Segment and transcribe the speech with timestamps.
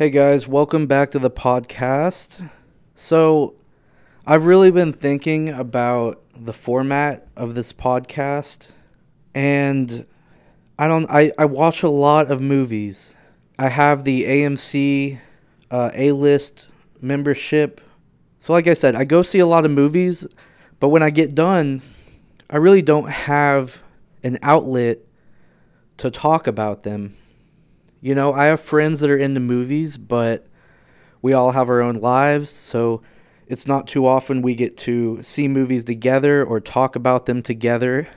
[0.00, 2.48] Hey guys, welcome back to the podcast.
[2.94, 3.52] So,
[4.26, 8.68] I've really been thinking about the format of this podcast,
[9.34, 10.06] and
[10.78, 11.04] I don't.
[11.10, 13.14] I, I watch a lot of movies.
[13.58, 15.18] I have the AMC
[15.70, 16.66] uh, A list
[17.02, 17.82] membership.
[18.38, 20.26] So, like I said, I go see a lot of movies,
[20.78, 21.82] but when I get done,
[22.48, 23.82] I really don't have
[24.22, 25.00] an outlet
[25.98, 27.18] to talk about them.
[28.00, 30.46] You know, I have friends that are into movies, but
[31.22, 33.02] we all have our own lives, so
[33.46, 38.08] it's not too often we get to see movies together or talk about them together.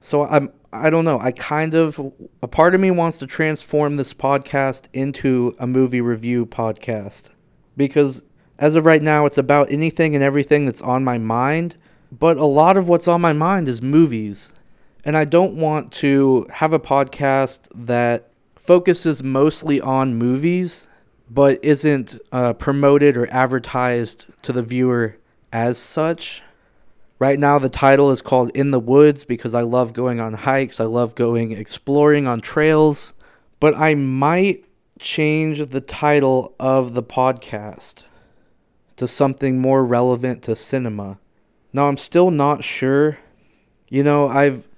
[0.00, 1.18] So I'm I don't know.
[1.18, 2.12] I kind of
[2.42, 7.30] a part of me wants to transform this podcast into a movie review podcast
[7.76, 8.22] because
[8.58, 11.76] as of right now it's about anything and everything that's on my mind,
[12.12, 14.52] but a lot of what's on my mind is movies.
[15.04, 18.27] And I don't want to have a podcast that
[18.68, 20.86] focuses mostly on movies
[21.30, 25.16] but isn't uh, promoted or advertised to the viewer
[25.50, 26.42] as such.
[27.18, 30.80] Right now, the title is called In the Woods because I love going on hikes,
[30.80, 33.14] I love going exploring on trails,
[33.58, 34.66] but I might
[34.98, 38.04] change the title of the podcast
[38.96, 41.18] to something more relevant to cinema.
[41.72, 43.16] Now, I'm still not sure.
[43.88, 44.68] You know, I've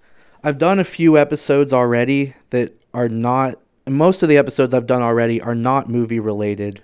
[0.44, 5.02] I've done a few episodes already that are not most of the episodes I've done
[5.02, 6.82] already are not movie related.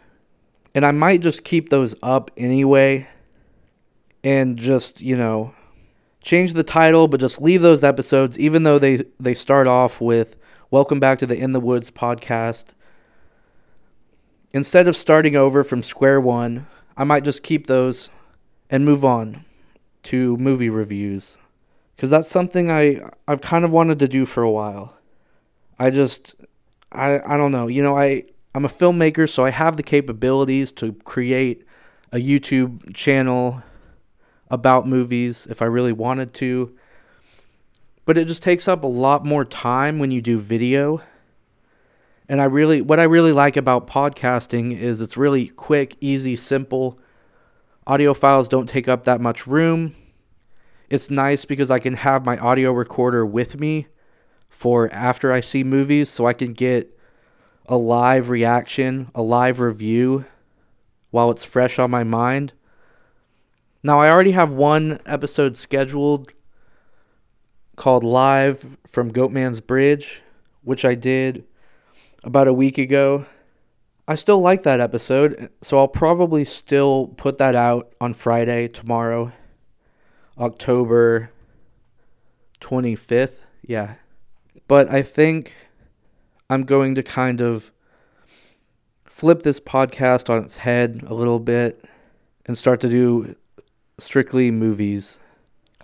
[0.75, 3.08] And I might just keep those up anyway
[4.22, 5.55] and just, you know,
[6.27, 10.36] change the title but just leave those episodes even though they they start off with
[10.72, 12.70] welcome back to the In the Woods podcast.
[14.53, 16.66] Instead of starting over from square one,
[16.97, 18.10] I might just keep those
[18.69, 19.44] and move on
[20.03, 21.38] to movie reviews
[21.97, 24.97] cuz that's something I I've kind of wanted to do for a while.
[25.78, 26.34] I just
[26.97, 27.66] I, I don't know.
[27.69, 31.64] You know, I, I'm a filmmaker, so I have the capabilities to create
[32.11, 33.62] a YouTube channel
[34.50, 36.75] about movies if I really wanted to.
[38.06, 41.03] But it just takes up a lot more time when you do video.
[42.28, 46.98] And I really what I really like about podcasting is it's really quick, easy, simple.
[47.87, 49.94] Audio files don't take up that much room.
[50.88, 53.88] It's nice because I can have my audio recorder with me
[54.49, 56.99] for after I see movies so I can get
[57.67, 60.25] a live reaction, a live review
[61.11, 62.53] while it's fresh on my mind.
[63.83, 66.33] Now, I already have one episode scheduled
[67.77, 70.23] called Live from Goatman's Bridge,
[70.63, 71.45] which I did
[72.25, 73.27] about a week ago.
[74.09, 79.33] I still like that episode, so I'll probably still put that out on Friday, tomorrow,
[80.39, 81.31] October
[82.61, 83.39] 25th.
[83.63, 83.95] Yeah,
[84.69, 85.54] but I think
[86.49, 87.72] I'm going to kind of
[89.04, 91.84] flip this podcast on its head a little bit
[92.44, 93.34] and start to do
[93.99, 95.19] strictly movies.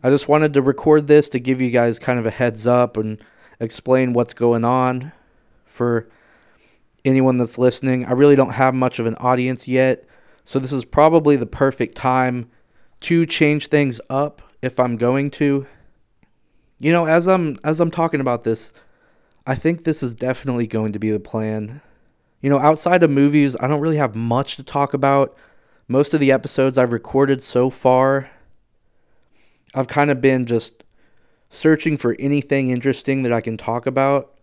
[0.03, 2.97] I just wanted to record this to give you guys kind of a heads up
[2.97, 3.23] and
[3.61, 5.13] explain what's going on
[5.65, 6.09] for
[7.05, 8.05] anyone that's listening.
[8.05, 10.05] I really don't have much of an audience yet,
[10.45, 12.51] so this is probably the perfect time
[13.01, 15.67] to change things up if I'm going to.
[16.83, 18.73] You know, as I'm as I'm talking about this,
[19.47, 21.81] I think this is definitely going to be the plan.
[22.41, 25.37] You know, outside of movies, I don't really have much to talk about.
[25.87, 28.31] Most of the episodes I've recorded so far,
[29.77, 30.83] I've kind of been just
[31.49, 34.37] searching for anything interesting that I can talk about.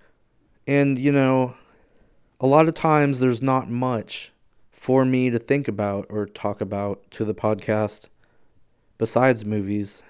[0.65, 1.55] And, you know,
[2.39, 4.31] a lot of times there's not much
[4.71, 8.05] for me to think about or talk about to the podcast
[8.97, 10.03] besides movies.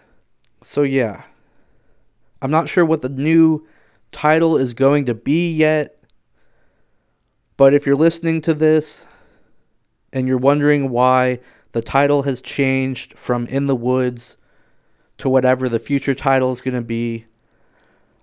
[0.61, 1.23] So, yeah.
[2.41, 3.67] I'm not sure what the new
[4.11, 6.01] title is going to be yet.
[7.57, 9.05] But if you're listening to this
[10.13, 11.39] and you're wondering why
[11.73, 14.37] the title has changed from In the Woods
[15.17, 17.25] to whatever the future title is going to be,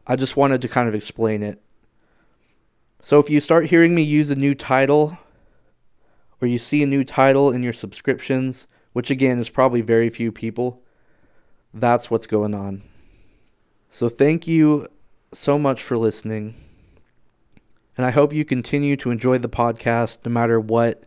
[0.06, 1.60] I just wanted to kind of explain it.
[3.03, 5.19] So if you start hearing me use a new title,
[6.41, 10.32] or you see a new title in your subscriptions, which again is probably very few
[10.32, 10.82] people,
[11.75, 12.82] that's what's going on.
[13.96, 14.88] So thank you
[15.32, 16.54] so much for listening.
[17.96, 21.04] And I hope you continue to enjoy the podcast no matter what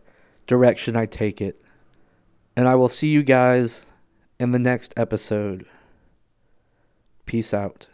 [0.48, 1.62] direction I take it.
[2.56, 3.86] And I will see you guys
[4.40, 5.66] in the next episode.
[7.26, 7.86] Peace out.